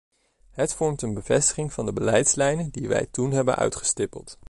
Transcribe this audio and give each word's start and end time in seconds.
Het 0.51 0.73
vormt 0.73 1.01
een 1.01 1.13
bevestiging 1.13 1.73
van 1.73 1.85
de 1.85 1.93
beleidslijnen 1.93 2.69
die 2.71 2.87
wij 2.87 3.05
toen 3.11 3.31
hebben 3.31 3.55
uitgestippeld. 3.55 4.39